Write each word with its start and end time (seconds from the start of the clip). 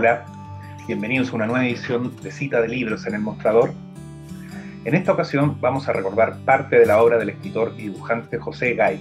Hola, 0.00 0.24
bienvenidos 0.86 1.32
a 1.32 1.34
una 1.34 1.46
nueva 1.46 1.66
edición 1.66 2.14
de 2.22 2.30
Cita 2.30 2.60
de 2.60 2.68
Libros 2.68 3.04
en 3.08 3.16
el 3.16 3.20
Mostrador. 3.20 3.72
En 4.84 4.94
esta 4.94 5.10
ocasión 5.10 5.60
vamos 5.60 5.88
a 5.88 5.92
recordar 5.92 6.38
parte 6.44 6.78
de 6.78 6.86
la 6.86 7.02
obra 7.02 7.18
del 7.18 7.30
escritor 7.30 7.74
y 7.76 7.88
dibujante 7.88 8.38
José 8.38 8.74
Gay, 8.74 9.00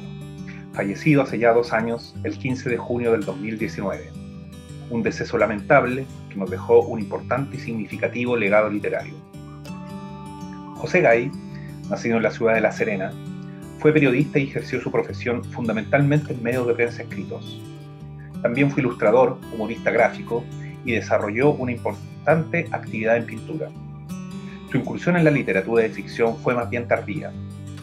fallecido 0.73 1.21
hace 1.21 1.37
ya 1.37 1.53
dos 1.53 1.71
años, 1.71 2.15
el 2.23 2.35
15 2.35 2.71
de 2.71 2.77
junio 2.77 3.11
del 3.11 3.25
2019. 3.25 4.09
Un 4.89 5.03
deceso 5.03 5.37
lamentable 5.37 6.07
que 6.31 6.35
nos 6.35 6.49
dejó 6.49 6.79
un 6.79 6.99
importante 6.99 7.57
y 7.57 7.59
significativo 7.59 8.35
legado 8.35 8.67
literario. 8.67 9.13
José 10.77 11.01
Gay, 11.01 11.31
nacido 11.91 12.17
en 12.17 12.23
la 12.23 12.31
ciudad 12.31 12.55
de 12.55 12.61
La 12.61 12.71
Serena, 12.71 13.13
fue 13.77 13.93
periodista 13.93 14.39
y 14.39 14.45
ejerció 14.45 14.81
su 14.81 14.91
profesión 14.91 15.43
fundamentalmente 15.43 16.33
en 16.33 16.41
medios 16.41 16.65
de 16.65 16.73
prensa 16.73 17.03
escritos. 17.03 17.61
También 18.41 18.71
fue 18.71 18.81
ilustrador, 18.81 19.37
humorista 19.53 19.91
gráfico 19.91 20.43
y 20.85 20.93
desarrolló 20.93 21.51
una 21.51 21.71
importante 21.71 22.67
actividad 22.71 23.17
en 23.17 23.25
pintura. 23.25 23.69
Su 24.71 24.77
incursión 24.77 25.15
en 25.15 25.23
la 25.23 25.31
literatura 25.31 25.83
de 25.83 25.89
ficción 25.89 26.35
fue 26.37 26.53
más 26.53 26.69
bien 26.69 26.87
tardía, 26.87 27.31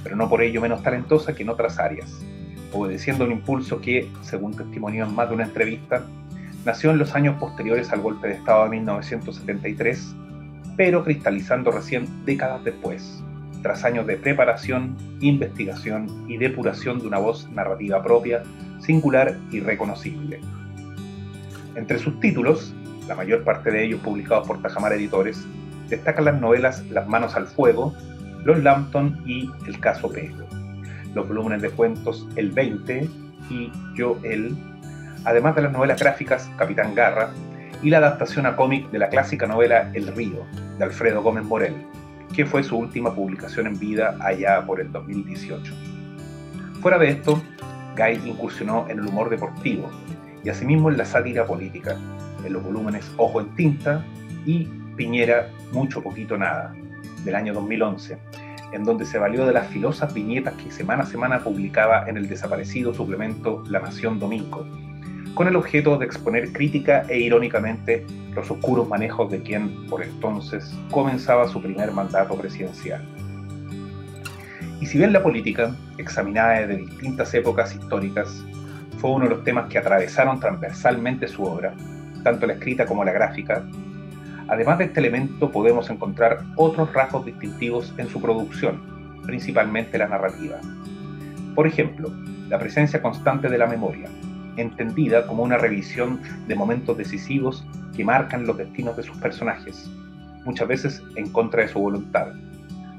pero 0.02 0.16
no 0.16 0.28
por 0.28 0.42
ello 0.42 0.60
menos 0.60 0.82
talentosa 0.82 1.34
que 1.34 1.42
en 1.42 1.48
otras 1.48 1.78
áreas, 1.78 2.20
obedeciendo 2.72 3.24
un 3.24 3.32
impulso 3.32 3.80
que, 3.80 4.08
según 4.22 4.54
testimonió 4.54 5.04
en 5.04 5.14
más 5.14 5.28
de 5.28 5.34
una 5.34 5.44
entrevista, 5.44 6.04
nació 6.64 6.90
en 6.90 6.98
los 6.98 7.14
años 7.14 7.36
posteriores 7.38 7.90
al 7.90 8.00
golpe 8.00 8.28
de 8.28 8.34
Estado 8.34 8.64
de 8.64 8.70
1973, 8.70 10.14
pero 10.76 11.04
cristalizando 11.04 11.70
recién 11.70 12.06
décadas 12.24 12.64
después, 12.64 13.22
tras 13.62 13.84
años 13.84 14.06
de 14.06 14.16
preparación, 14.16 14.96
investigación 15.20 16.26
y 16.28 16.36
depuración 16.36 16.98
de 16.98 17.06
una 17.06 17.18
voz 17.18 17.48
narrativa 17.50 18.02
propia 18.02 18.42
singular 18.80 19.38
y 19.50 19.60
reconocible. 19.60 20.40
Entre 21.74 21.98
sus 21.98 22.20
títulos, 22.20 22.74
la 23.08 23.14
mayor 23.14 23.44
parte 23.44 23.70
de 23.70 23.84
ellos 23.84 24.00
publicados 24.00 24.46
por 24.46 24.60
Tajamar 24.62 24.92
Editores, 24.92 25.44
destacan 25.88 26.24
las 26.24 26.40
novelas 26.40 26.84
Las 26.90 27.06
manos 27.06 27.36
al 27.36 27.46
fuego, 27.46 27.94
Los 28.44 28.62
Lampton 28.62 29.22
y 29.26 29.50
El 29.66 29.78
caso 29.80 30.10
P. 30.10 30.32
Los 31.14 31.28
volúmenes 31.28 31.62
de 31.62 31.70
cuentos 31.70 32.26
El 32.36 32.50
20 32.50 33.08
y 33.50 33.70
Yo 33.94 34.18
Él, 34.22 34.56
además 35.24 35.54
de 35.54 35.62
las 35.62 35.72
novelas 35.72 36.00
gráficas 36.00 36.50
Capitán 36.56 36.94
Garra 36.94 37.30
y 37.82 37.90
la 37.90 37.98
adaptación 37.98 38.46
a 38.46 38.56
cómic 38.56 38.90
de 38.90 38.98
la 38.98 39.08
clásica 39.08 39.46
novela 39.46 39.90
El 39.94 40.08
Río, 40.08 40.44
de 40.78 40.84
Alfredo 40.84 41.22
Gómez 41.22 41.44
Morel, 41.44 41.74
que 42.34 42.46
fue 42.46 42.62
su 42.62 42.76
última 42.78 43.14
publicación 43.14 43.66
en 43.66 43.78
vida 43.78 44.16
allá 44.20 44.64
por 44.64 44.80
el 44.80 44.90
2018. 44.90 45.74
Fuera 46.80 46.98
de 46.98 47.10
esto, 47.10 47.42
Guy 47.96 48.28
incursionó 48.28 48.86
en 48.88 48.98
el 48.98 49.06
humor 49.06 49.30
deportivo 49.30 49.88
y 50.42 50.48
asimismo 50.48 50.90
en 50.90 50.98
la 50.98 51.04
sátira 51.04 51.46
política, 51.46 51.96
en 52.44 52.52
los 52.52 52.62
volúmenes 52.62 53.10
Ojo 53.16 53.40
en 53.40 53.54
Tinta 53.54 54.04
y 54.46 54.68
Piñera 54.96 55.50
Mucho 55.72 56.02
Poquito 56.02 56.36
Nada, 56.36 56.74
del 57.24 57.34
año 57.34 57.54
2011, 57.54 58.18
en 58.72 58.84
donde 58.84 59.06
se 59.06 59.18
valió 59.18 59.46
de 59.46 59.52
las 59.52 59.68
filosas 59.68 60.12
viñetas 60.12 60.54
que 60.54 60.70
semana 60.70 61.04
a 61.04 61.06
semana 61.06 61.42
publicaba 61.42 62.04
en 62.08 62.16
el 62.16 62.28
desaparecido 62.28 62.92
suplemento 62.92 63.62
La 63.68 63.80
Nación 63.80 64.18
Domingo, 64.18 64.66
con 65.34 65.48
el 65.48 65.56
objeto 65.56 65.96
de 65.98 66.06
exponer 66.06 66.52
crítica 66.52 67.04
e 67.08 67.18
irónicamente 67.18 68.06
los 68.34 68.50
oscuros 68.50 68.88
manejos 68.88 69.30
de 69.30 69.42
quien, 69.42 69.86
por 69.86 70.02
entonces, 70.02 70.72
comenzaba 70.90 71.48
su 71.48 71.60
primer 71.60 71.92
mandato 71.92 72.36
presidencial. 72.36 73.02
Y 74.80 74.86
si 74.86 74.98
bien 74.98 75.12
la 75.12 75.22
política, 75.22 75.74
examinada 75.98 76.60
desde 76.60 76.76
distintas 76.76 77.32
épocas 77.34 77.74
históricas, 77.74 78.44
fue 78.98 79.10
uno 79.10 79.24
de 79.24 79.34
los 79.34 79.44
temas 79.44 79.68
que 79.68 79.78
atravesaron 79.78 80.40
transversalmente 80.40 81.28
su 81.28 81.44
obra, 81.44 81.74
tanto 82.24 82.46
la 82.46 82.54
escrita 82.54 82.86
como 82.86 83.04
la 83.04 83.12
gráfica, 83.12 83.64
además 84.48 84.78
de 84.78 84.86
este 84.86 84.98
elemento 84.98 85.52
podemos 85.52 85.88
encontrar 85.90 86.42
otros 86.56 86.92
rasgos 86.92 87.24
distintivos 87.24 87.94
en 87.98 88.08
su 88.08 88.20
producción, 88.20 88.82
principalmente 89.22 89.98
la 89.98 90.08
narrativa. 90.08 90.56
Por 91.54 91.68
ejemplo, 91.68 92.10
la 92.48 92.58
presencia 92.58 93.00
constante 93.00 93.48
de 93.48 93.58
la 93.58 93.68
memoria, 93.68 94.08
entendida 94.56 95.26
como 95.26 95.44
una 95.44 95.58
revisión 95.58 96.20
de 96.48 96.54
momentos 96.54 96.96
decisivos 96.96 97.64
que 97.96 98.04
marcan 98.04 98.46
los 98.46 98.56
destinos 98.56 98.96
de 98.96 99.04
sus 99.04 99.16
personajes, 99.18 99.88
muchas 100.44 100.68
veces 100.68 101.02
en 101.16 101.30
contra 101.30 101.62
de 101.62 101.68
su 101.68 101.78
voluntad, 101.78 102.32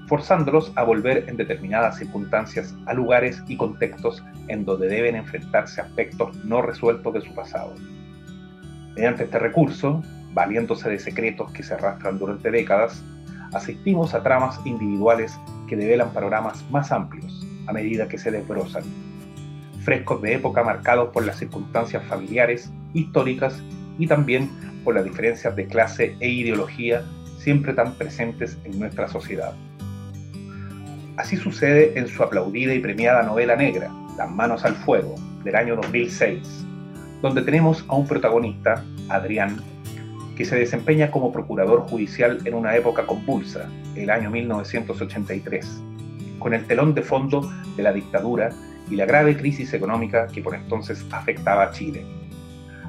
forzándolos 0.08 0.72
a 0.76 0.84
volver 0.84 1.26
en 1.28 1.38
determinadas 1.38 1.98
circunstancias 1.98 2.76
a 2.86 2.94
lugares 2.94 3.44
y 3.48 3.58
contextos 3.58 4.24
en 4.48 4.66
donde 4.66 4.88
deben 4.88 5.16
enfrentarse 5.16 5.82
aspectos 5.82 6.36
no 6.44 6.62
resueltos 6.62 7.14
de 7.14 7.22
su 7.22 7.34
pasado. 7.34 7.74
Mediante 8.96 9.26
este 9.26 9.40
recurso, 9.40 10.02
valiéndose 10.34 10.90
de 10.90 11.00
secretos 11.00 11.52
que 11.52 11.64
se 11.64 11.74
arrastran 11.74 12.18
durante 12.18 12.50
décadas, 12.50 13.04
asistimos 13.54 14.14
a 14.14 14.24
tramas 14.24 14.60
individuales 14.66 15.38
que 15.68 15.76
develan 15.76 16.12
panoramas 16.12 16.64
más 16.72 16.92
amplios 16.92 17.46
a 17.68 17.74
medida 17.74 18.08
que 18.08 18.18
se 18.18 18.32
desbrozan, 18.32 18.84
frescos 19.84 20.22
de 20.22 20.34
época 20.34 20.64
marcados 20.64 21.10
por 21.12 21.26
las 21.26 21.38
circunstancias 21.38 22.04
familiares, 22.06 22.72
históricas 22.94 23.62
y 23.98 24.08
también 24.08 24.50
por 24.84 24.96
las 24.96 25.04
diferencias 25.04 25.56
de 25.56 25.68
clase 25.68 26.16
e 26.20 26.30
ideología 26.30 27.04
siempre 27.38 27.74
tan 27.74 27.94
presentes 27.94 28.58
en 28.64 28.80
nuestra 28.80 29.08
sociedad. 29.08 29.54
Así 31.18 31.38
sucede 31.38 31.98
en 31.98 32.08
su 32.08 32.24
aplaudida 32.24 32.74
y 32.74 32.80
premiada 32.80 33.24
novela 33.24 33.56
negra, 33.56 33.90
Las 34.18 34.32
manos 34.32 34.64
al 34.64 34.76
fuego, 34.76 35.16
del 35.44 35.56
año 35.56 35.76
2006, 35.76 36.66
donde 37.22 37.42
tenemos 37.42 37.86
a 37.88 37.96
un 37.96 38.08
protagonista, 38.08 38.84
Adrián, 39.10 39.62
que 40.36 40.46
se 40.46 40.56
desempeña 40.56 41.12
como 41.12 41.32
procurador 41.32 41.82
judicial 41.82 42.40
en 42.46 42.54
una 42.54 42.76
época 42.76 43.06
convulsa, 43.06 43.70
el 43.96 44.10
año 44.10 44.30
1983, 44.30 45.82
con 46.40 46.54
el 46.54 46.66
telón 46.66 46.94
de 46.94 47.02
fondo 47.02 47.50
de 47.78 47.84
la 47.84 47.94
dictadura 47.94 48.50
y 48.90 48.96
la 48.96 49.06
grave 49.06 49.38
crisis 49.38 49.74
económica 49.74 50.28
que 50.28 50.42
por 50.42 50.56
entonces 50.56 51.06
afectaba 51.12 51.64
a 51.64 51.72
Chile. 51.72 52.06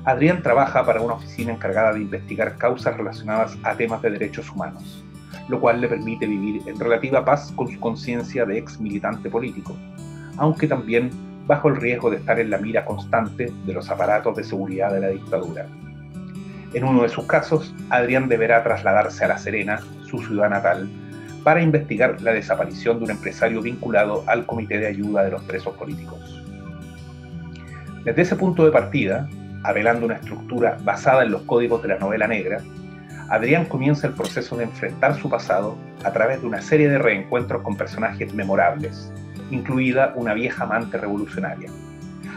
Adrián 0.05 0.43
trabaja 0.43 0.85
para 0.85 1.01
una 1.01 1.15
oficina 1.15 1.53
encargada 1.53 1.93
de 1.93 2.01
investigar 2.01 2.57
causas 2.59 2.97
relacionadas 2.97 3.57
a 3.63 3.77
temas 3.77 4.03
de 4.03 4.11
derechos 4.11 4.51
humanos 4.51 5.05
lo 5.49 5.61
cual 5.61 5.81
le 5.81 5.89
permite 5.89 6.27
vivir 6.27 6.63
en 6.67 6.79
relativa 6.79 7.25
paz 7.25 7.53
con 7.55 7.69
su 7.69 7.79
conciencia 7.79 8.45
de 8.45 8.59
ex 8.59 8.81
militante 8.81 9.31
político, 9.31 9.77
aunque 10.37 10.67
también 10.67 11.11
bajo 11.47 11.69
el 11.69 11.77
riesgo 11.77 12.11
de 12.11 12.17
estar 12.17 12.39
en 12.41 12.51
la 12.51 12.59
mira 12.59 12.85
constante 12.85 13.53
de 13.65 13.73
los 13.73 13.91
aparatos 13.91 14.37
de 14.37 14.45
seguridad 14.45 14.93
de 14.93 15.01
la 15.01 15.09
dictadura. 15.09 15.67
En 16.75 16.85
uno 16.85 17.03
de 17.03 17.09
sus 17.09 17.27
casos, 17.27 17.75
Adrián 17.91 18.29
deberá 18.29 18.63
trasladarse 18.63 19.25
a 19.25 19.29
La 19.29 19.39
Serena, 19.39 19.81
su 20.05 20.19
ciudad 20.19 20.51
natal, 20.51 20.89
para 21.45 21.63
investigar 21.63 22.21
la 22.23 22.33
desaparición 22.33 22.99
de 22.99 23.05
un 23.05 23.11
empresario 23.13 23.63
vinculado 23.63 24.25
al 24.27 24.47
Comité 24.47 24.79
de 24.79 24.89
Ayuda 24.89 25.23
de 25.23 25.31
los 25.31 25.45
Presos 25.45 25.77
Políticos. 25.77 26.43
Desde 28.05 28.23
ese 28.23 28.37
punto 28.37 28.65
de 28.65 28.73
partida, 28.73 29.29
avelando 29.63 30.07
una 30.07 30.17
estructura 30.17 30.77
basada 30.83 31.23
en 31.23 31.31
los 31.31 31.43
códigos 31.43 31.83
de 31.83 31.89
la 31.89 31.99
novela 31.99 32.27
negra, 32.27 32.61
Adrián 33.29 33.65
comienza 33.65 34.07
el 34.07 34.15
proceso 34.15 34.57
de 34.57 34.65
enfrentar 34.65 35.17
su 35.17 35.29
pasado 35.29 35.77
a 36.05 36.13
través 36.13 36.41
de 36.41 36.47
una 36.47 36.63
serie 36.63 36.89
de 36.89 36.99
reencuentros 36.99 37.63
con 37.63 37.77
personajes 37.77 38.33
memorables, 38.35 39.13
incluida 39.51 40.13
una 40.17 40.35
vieja 40.35 40.65
amante 40.65 40.99
revolucionaria, 40.99 41.71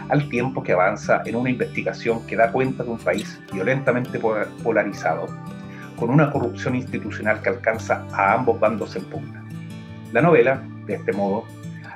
al 0.10 0.28
tiempo 0.30 0.64
que 0.64 0.74
avanza 0.74 1.22
en 1.26 1.36
una 1.36 1.50
investigación 1.50 2.26
que 2.26 2.36
da 2.36 2.52
cuenta 2.52 2.84
de 2.84 2.90
un 2.90 2.98
país 2.98 3.40
violentamente 3.52 4.20
polarizado, 4.64 5.28
con 5.96 6.10
una 6.10 6.32
corrupción 6.32 6.76
institucional 6.76 7.42
que 7.42 7.50
alcanza 7.50 8.06
a 8.14 8.34
ambos 8.34 8.60
bandos 8.60 8.96
en 8.96 9.04
pugna. 9.06 9.44
La 10.12 10.22
novela, 10.22 10.64
de 10.86 10.96
este 10.96 11.12
modo, 11.12 11.44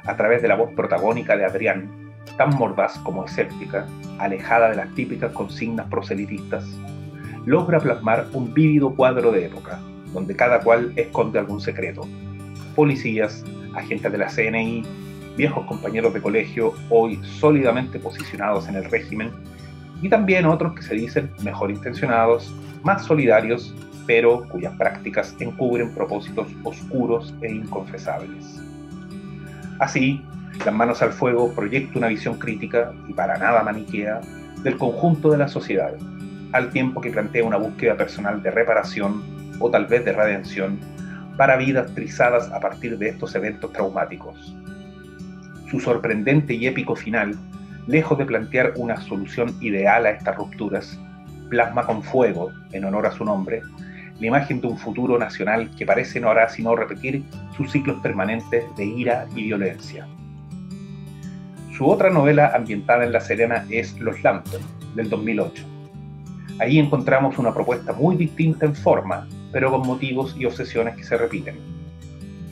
a 0.06 0.16
través 0.16 0.41
de 0.41 0.47
la 0.47 0.56
voz 0.56 0.72
protagónica 0.74 1.35
de 1.38 1.45
Adrián, 1.45 1.90
tan 2.38 2.56
mordaz 2.56 2.97
como 3.00 3.25
escéptica, 3.25 3.88
alejada 4.19 4.69
de 4.69 4.75
las 4.75 4.94
típicas 4.94 5.31
consignas 5.31 5.88
proselitistas, 5.88 6.66
logra 7.45 7.80
plasmar 7.80 8.27
un 8.33 8.54
vívido 8.54 8.95
cuadro 8.95 9.31
de 9.31 9.45
época, 9.45 9.80
donde 10.13 10.36
cada 10.36 10.59
cual 10.59 10.94
esconde 10.95 11.39
algún 11.39 11.62
secreto. 11.62 12.07
Policías, 12.75 13.44
agentes 13.75 14.12
de 14.12 14.18
la 14.18 14.28
CNI, 14.28 14.84
viejos 15.38 15.66
compañeros 15.66 16.14
de 16.14 16.22
colegio 16.22 16.74
hoy 16.90 17.20
sólidamente 17.24 18.00
posicionados 18.00 18.68
en 18.68 18.75
el 18.75 18.86
régimen, 18.86 19.31
y 20.02 20.10
también 20.10 20.46
otros 20.46 20.74
que 20.74 20.81
se 20.81 20.96
dicen 20.96 21.31
mejor 21.44 21.72
intencionados, 21.72 22.54
más 22.84 23.06
solidarios, 23.06 23.74
pero 24.06 24.48
cuyas 24.50 24.75
prácticas 24.75 25.36
encubren 25.40 25.94
propósitos 25.94 26.48
oscuros 26.64 27.34
e 27.42 27.52
inconfesables. 27.52 28.62
Así, 29.80 30.22
Las 30.66 30.74
manos 30.74 31.02
al 31.02 31.12
fuego 31.12 31.52
proyecta 31.54 31.98
una 31.98 32.08
visión 32.08 32.38
crítica 32.38 32.94
y 33.08 33.14
para 33.14 33.38
nada 33.38 33.64
maniquea 33.64 34.22
del 34.62 34.78
conjunto 34.78 35.31
de 35.31 35.40
la 35.40 35.48
sociedad, 35.48 35.96
al 36.52 36.69
tiempo 36.69 37.02
que 37.02 37.10
plantea 37.10 37.44
una 37.44 37.58
búsqueda 37.58 37.98
personal 37.98 38.42
de 38.44 38.52
reparación 38.52 39.24
o 39.60 39.69
tal 39.69 39.88
vez 39.88 40.06
de 40.06 40.14
redención 40.14 40.80
para 41.38 41.57
vidas 41.57 41.94
trizadas 41.94 42.51
a 42.51 42.59
partir 42.59 42.97
de 42.97 43.09
estos 43.09 43.35
eventos 43.35 43.71
traumáticos. 43.74 44.56
Su 45.69 45.80
sorprendente 45.80 46.53
y 46.53 46.68
épico 46.68 46.95
final, 46.95 47.35
lejos 47.88 48.18
de 48.18 48.25
plantear 48.25 48.74
una 48.75 48.97
solución 49.01 49.56
ideal 49.62 50.06
a 50.06 50.12
estas 50.12 50.35
rupturas, 50.35 51.00
plasma 51.50 51.85
con 51.85 52.03
fuego, 52.03 52.51
en 52.71 52.85
honor 52.85 53.07
a 53.07 53.12
su 53.12 53.25
nombre, 53.25 53.62
la 54.19 54.27
imagen 54.27 54.62
de 54.62 54.68
un 54.68 54.77
futuro 54.77 55.18
nacional 55.18 55.69
que 55.75 55.85
parece 55.85 56.19
no 56.19 56.30
hará 56.30 56.47
sino 56.50 56.75
repetir 56.75 57.24
sus 57.57 57.71
ciclos 57.71 58.00
permanentes 58.01 58.63
de 58.75 58.85
ira 58.85 59.27
y 59.35 59.44
violencia. 59.44 60.07
Su 61.77 61.88
otra 61.88 62.12
novela 62.12 62.51
ambientada 62.56 63.03
en 63.03 63.12
La 63.12 63.19
Serena 63.19 63.65
es 63.69 64.00
Los 64.00 64.21
Lampton, 64.24 64.62
del 64.95 65.09
2008. 65.09 65.65
Ahí 66.59 66.77
encontramos 66.77 67.39
una 67.39 67.53
propuesta 67.53 67.94
muy 67.94 68.15
distinta 68.15 68.68
en 68.68 68.75
forma, 68.75 69.27
pero 69.54 69.72
con 69.72 69.88
motivos 69.88 70.36
y 70.38 70.46
obsesiones 70.46 70.98
que 70.98 71.04
se 71.04 71.16
repiten. 71.16 71.58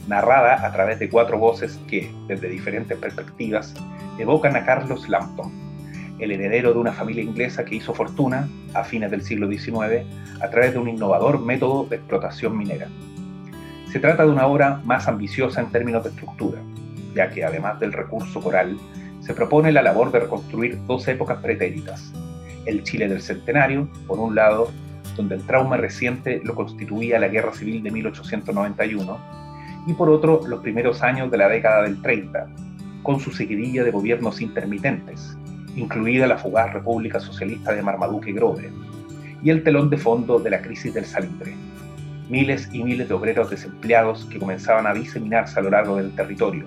Narrada 0.07 0.65
a 0.65 0.71
través 0.71 0.99
de 0.99 1.09
cuatro 1.09 1.37
voces 1.37 1.79
que, 1.87 2.09
desde 2.27 2.47
diferentes 2.47 2.97
perspectivas, 2.97 3.73
evocan 4.17 4.55
a 4.55 4.63
Carlos 4.63 5.09
Lampton, 5.09 5.51
el 6.19 6.31
heredero 6.31 6.73
de 6.73 6.79
una 6.79 6.93
familia 6.93 7.23
inglesa 7.23 7.65
que 7.65 7.75
hizo 7.75 7.93
fortuna 7.93 8.47
a 8.73 8.83
fines 8.83 9.09
del 9.09 9.23
siglo 9.23 9.49
XIX 9.51 10.05
a 10.39 10.49
través 10.49 10.73
de 10.73 10.79
un 10.79 10.87
innovador 10.87 11.43
método 11.43 11.85
de 11.85 11.95
explotación 11.97 12.57
minera. 12.57 12.87
Se 13.91 13.99
trata 13.99 14.23
de 14.23 14.31
una 14.31 14.45
obra 14.45 14.81
más 14.85 15.07
ambiciosa 15.07 15.59
en 15.61 15.71
términos 15.71 16.03
de 16.03 16.11
estructura, 16.11 16.59
ya 17.15 17.29
que 17.29 17.43
además 17.43 17.79
del 17.79 17.91
recurso 17.91 18.39
coral, 18.39 18.77
se 19.21 19.33
propone 19.33 19.71
la 19.71 19.81
labor 19.81 20.11
de 20.11 20.19
reconstruir 20.19 20.79
dos 20.87 21.07
épocas 21.07 21.39
pretéritas. 21.39 22.11
El 22.65 22.83
Chile 22.83 23.07
del 23.07 23.21
Centenario, 23.21 23.87
por 24.07 24.19
un 24.19 24.35
lado, 24.35 24.69
donde 25.21 25.35
el 25.35 25.45
trauma 25.45 25.77
reciente 25.77 26.41
lo 26.43 26.55
constituía 26.55 27.19
la 27.19 27.27
Guerra 27.27 27.53
Civil 27.53 27.83
de 27.83 27.91
1891, 27.91 29.19
y 29.85 29.93
por 29.93 30.09
otro, 30.09 30.41
los 30.47 30.61
primeros 30.61 31.03
años 31.03 31.29
de 31.29 31.37
la 31.37 31.47
década 31.47 31.83
del 31.83 32.01
30, 32.01 32.47
con 33.03 33.19
su 33.19 33.31
seguidilla 33.31 33.83
de 33.83 33.91
gobiernos 33.91 34.41
intermitentes, 34.41 35.37
incluida 35.75 36.25
la 36.25 36.39
fugaz 36.39 36.73
República 36.73 37.19
Socialista 37.19 37.71
de 37.71 37.83
Marmaduke 37.83 38.33
Grove, 38.33 38.71
y 39.43 39.51
el 39.51 39.63
telón 39.63 39.91
de 39.91 39.97
fondo 39.97 40.39
de 40.39 40.49
la 40.49 40.61
crisis 40.61 40.93
del 40.93 41.05
salitre. 41.05 41.55
Miles 42.29 42.67
y 42.71 42.83
miles 42.83 43.07
de 43.07 43.13
obreros 43.13 43.49
desempleados 43.49 44.25
que 44.25 44.39
comenzaban 44.39 44.87
a 44.87 44.93
diseminarse 44.93 45.59
a 45.59 45.63
lo 45.63 45.69
largo 45.69 45.97
del 45.97 46.15
territorio, 46.15 46.65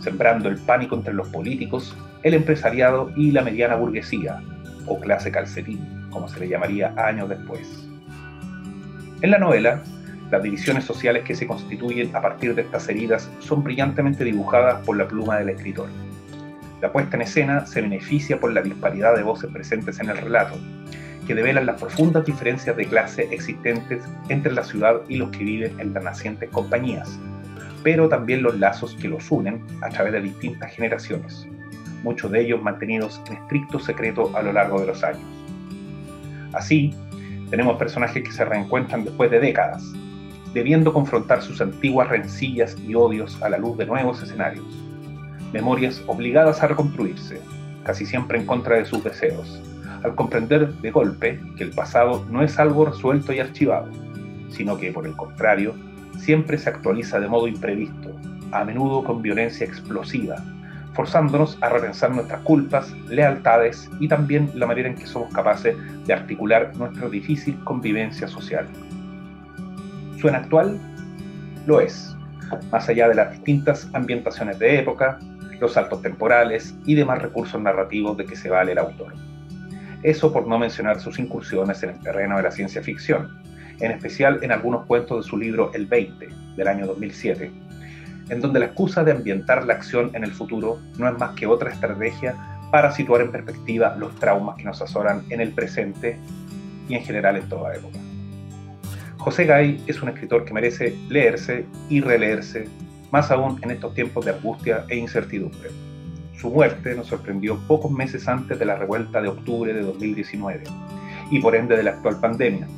sembrando 0.00 0.50
el 0.50 0.58
pánico 0.58 0.96
entre 0.96 1.14
los 1.14 1.28
políticos, 1.28 1.96
el 2.22 2.34
empresariado 2.34 3.10
y 3.16 3.30
la 3.32 3.42
mediana 3.42 3.76
burguesía, 3.76 4.42
o 4.86 5.00
clase 5.00 5.30
calcetín, 5.30 6.08
como 6.10 6.28
se 6.28 6.40
le 6.40 6.48
llamaría 6.48 6.92
años 6.96 7.28
después. 7.28 7.85
En 9.22 9.30
la 9.30 9.38
novela, 9.38 9.82
las 10.30 10.42
divisiones 10.42 10.84
sociales 10.84 11.22
que 11.24 11.34
se 11.34 11.46
constituyen 11.46 12.14
a 12.14 12.20
partir 12.20 12.54
de 12.54 12.62
estas 12.62 12.88
heridas 12.88 13.30
son 13.38 13.64
brillantemente 13.64 14.24
dibujadas 14.24 14.84
por 14.84 14.96
la 14.96 15.08
pluma 15.08 15.38
del 15.38 15.48
escritor. 15.48 15.88
La 16.82 16.92
puesta 16.92 17.16
en 17.16 17.22
escena 17.22 17.64
se 17.64 17.80
beneficia 17.80 18.38
por 18.38 18.52
la 18.52 18.60
disparidad 18.60 19.16
de 19.16 19.22
voces 19.22 19.50
presentes 19.50 19.98
en 20.00 20.10
el 20.10 20.18
relato, 20.18 20.58
que 21.26 21.34
develan 21.34 21.64
las 21.64 21.80
profundas 21.80 22.26
diferencias 22.26 22.76
de 22.76 22.84
clase 22.84 23.28
existentes 23.30 24.04
entre 24.28 24.52
la 24.52 24.62
ciudad 24.62 25.00
y 25.08 25.16
los 25.16 25.30
que 25.30 25.44
viven 25.44 25.80
en 25.80 25.94
las 25.94 26.04
nacientes 26.04 26.50
compañías, 26.50 27.18
pero 27.82 28.08
también 28.08 28.42
los 28.42 28.58
lazos 28.58 28.94
que 29.00 29.08
los 29.08 29.30
unen 29.30 29.64
a 29.80 29.88
través 29.88 30.12
de 30.12 30.20
distintas 30.20 30.72
generaciones, 30.72 31.46
muchos 32.02 32.30
de 32.32 32.42
ellos 32.42 32.60
mantenidos 32.62 33.22
en 33.28 33.38
estricto 33.38 33.78
secreto 33.78 34.30
a 34.36 34.42
lo 34.42 34.52
largo 34.52 34.80
de 34.80 34.88
los 34.88 35.02
años. 35.02 35.24
Así, 36.52 36.94
tenemos 37.50 37.76
personajes 37.76 38.22
que 38.22 38.32
se 38.32 38.44
reencuentran 38.44 39.04
después 39.04 39.30
de 39.30 39.40
décadas, 39.40 39.92
debiendo 40.52 40.92
confrontar 40.92 41.42
sus 41.42 41.60
antiguas 41.60 42.08
rencillas 42.08 42.76
y 42.86 42.94
odios 42.94 43.40
a 43.42 43.48
la 43.48 43.58
luz 43.58 43.76
de 43.76 43.86
nuevos 43.86 44.22
escenarios, 44.22 44.64
memorias 45.52 46.02
obligadas 46.06 46.62
a 46.62 46.68
reconstruirse, 46.68 47.40
casi 47.84 48.06
siempre 48.06 48.38
en 48.38 48.46
contra 48.46 48.76
de 48.76 48.84
sus 48.84 49.04
deseos, 49.04 49.60
al 50.02 50.14
comprender 50.14 50.72
de 50.74 50.90
golpe 50.90 51.40
que 51.56 51.64
el 51.64 51.70
pasado 51.70 52.24
no 52.30 52.42
es 52.42 52.58
algo 52.58 52.86
resuelto 52.86 53.32
y 53.32 53.38
archivado, 53.38 53.90
sino 54.48 54.76
que, 54.78 54.92
por 54.92 55.06
el 55.06 55.14
contrario, 55.14 55.74
siempre 56.18 56.58
se 56.58 56.70
actualiza 56.70 57.20
de 57.20 57.28
modo 57.28 57.48
imprevisto, 57.48 58.14
a 58.52 58.64
menudo 58.64 59.04
con 59.04 59.22
violencia 59.22 59.66
explosiva, 59.66 60.36
forzándonos 60.96 61.58
a 61.60 61.68
repensar 61.68 62.10
nuestras 62.10 62.40
culpas, 62.40 62.90
lealtades 63.08 63.90
y 64.00 64.08
también 64.08 64.50
la 64.54 64.66
manera 64.66 64.88
en 64.88 64.96
que 64.96 65.06
somos 65.06 65.32
capaces 65.32 65.76
de 66.06 66.12
articular 66.12 66.74
nuestra 66.76 67.08
difícil 67.10 67.62
convivencia 67.64 68.26
social. 68.26 68.66
¿Suena 70.18 70.38
actual? 70.38 70.80
Lo 71.66 71.80
es, 71.80 72.16
más 72.72 72.88
allá 72.88 73.08
de 73.08 73.14
las 73.14 73.32
distintas 73.32 73.88
ambientaciones 73.92 74.58
de 74.58 74.78
época, 74.78 75.18
los 75.60 75.74
saltos 75.74 76.00
temporales 76.00 76.74
y 76.86 76.94
demás 76.94 77.20
recursos 77.20 77.60
narrativos 77.60 78.16
de 78.16 78.24
que 78.24 78.36
se 78.36 78.48
vale 78.48 78.72
el 78.72 78.78
autor. 78.78 79.12
Eso 80.02 80.32
por 80.32 80.46
no 80.46 80.58
mencionar 80.58 81.00
sus 81.00 81.18
incursiones 81.18 81.82
en 81.82 81.90
el 81.90 82.00
terreno 82.00 82.38
de 82.38 82.42
la 82.42 82.50
ciencia 82.50 82.82
ficción, 82.82 83.42
en 83.80 83.90
especial 83.90 84.38
en 84.42 84.52
algunos 84.52 84.86
cuentos 84.86 85.24
de 85.24 85.30
su 85.30 85.36
libro 85.36 85.70
El 85.74 85.86
20, 85.86 86.28
del 86.56 86.68
año 86.68 86.86
2007, 86.86 87.50
en 88.28 88.40
donde 88.40 88.60
la 88.60 88.66
excusa 88.66 89.04
de 89.04 89.12
ambientar 89.12 89.64
la 89.64 89.74
acción 89.74 90.10
en 90.14 90.24
el 90.24 90.32
futuro 90.32 90.80
no 90.98 91.08
es 91.08 91.18
más 91.18 91.32
que 91.32 91.46
otra 91.46 91.70
estrategia 91.70 92.34
para 92.70 92.92
situar 92.92 93.22
en 93.22 93.30
perspectiva 93.30 93.94
los 93.96 94.14
traumas 94.16 94.56
que 94.56 94.64
nos 94.64 94.82
azoran 94.82 95.24
en 95.30 95.40
el 95.40 95.52
presente 95.52 96.18
y 96.88 96.94
en 96.94 97.04
general 97.04 97.36
en 97.36 97.48
toda 97.48 97.74
época. 97.74 97.98
José 99.18 99.44
Gay 99.44 99.82
es 99.86 100.02
un 100.02 100.08
escritor 100.08 100.44
que 100.44 100.54
merece 100.54 100.96
leerse 101.08 101.64
y 101.88 102.00
releerse, 102.00 102.66
más 103.10 103.30
aún 103.30 103.58
en 103.62 103.70
estos 103.70 103.94
tiempos 103.94 104.24
de 104.24 104.32
angustia 104.32 104.84
e 104.88 104.96
incertidumbre. 104.96 105.70
Su 106.38 106.50
muerte 106.50 106.94
nos 106.94 107.06
sorprendió 107.06 107.58
pocos 107.66 107.90
meses 107.90 108.28
antes 108.28 108.58
de 108.58 108.64
la 108.64 108.76
revuelta 108.76 109.22
de 109.22 109.28
octubre 109.28 109.72
de 109.72 109.82
2019 109.82 110.64
y 111.30 111.40
por 111.40 111.56
ende 111.56 111.76
de 111.76 111.82
la 111.82 111.92
actual 111.92 112.20
pandemia, 112.20 112.68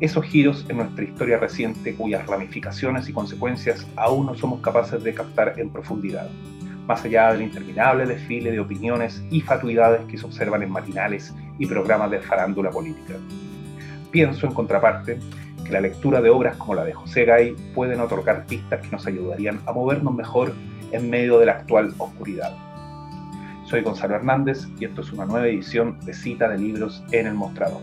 esos 0.00 0.24
giros 0.24 0.64
en 0.68 0.78
nuestra 0.78 1.04
historia 1.04 1.38
reciente 1.38 1.94
cuyas 1.94 2.26
ramificaciones 2.26 3.08
y 3.08 3.12
consecuencias 3.12 3.86
aún 3.96 4.26
no 4.26 4.34
somos 4.34 4.60
capaces 4.60 5.04
de 5.04 5.12
captar 5.12 5.54
en 5.58 5.68
profundidad, 5.70 6.30
más 6.86 7.04
allá 7.04 7.32
del 7.32 7.42
interminable 7.42 8.06
desfile 8.06 8.50
de 8.50 8.60
opiniones 8.60 9.22
y 9.30 9.42
fatuidades 9.42 10.00
que 10.06 10.16
se 10.16 10.24
observan 10.24 10.62
en 10.62 10.70
matinales 10.70 11.34
y 11.58 11.66
programas 11.66 12.10
de 12.10 12.20
farándula 12.20 12.70
política. 12.70 13.14
Pienso, 14.10 14.46
en 14.46 14.54
contraparte, 14.54 15.18
que 15.64 15.70
la 15.70 15.82
lectura 15.82 16.22
de 16.22 16.30
obras 16.30 16.56
como 16.56 16.74
la 16.74 16.84
de 16.84 16.94
José 16.94 17.26
Gay 17.26 17.54
pueden 17.74 18.00
otorgar 18.00 18.46
pistas 18.46 18.80
que 18.80 18.90
nos 18.90 19.06
ayudarían 19.06 19.60
a 19.66 19.72
movernos 19.72 20.14
mejor 20.14 20.54
en 20.92 21.10
medio 21.10 21.38
de 21.38 21.46
la 21.46 21.52
actual 21.52 21.94
oscuridad. 21.98 22.56
Soy 23.66 23.82
Gonzalo 23.82 24.16
Hernández 24.16 24.66
y 24.80 24.86
esto 24.86 25.02
es 25.02 25.12
una 25.12 25.26
nueva 25.26 25.46
edición 25.46 26.00
de 26.00 26.14
Cita 26.14 26.48
de 26.48 26.58
Libros 26.58 27.04
en 27.12 27.26
el 27.28 27.34
Mostrador. 27.34 27.82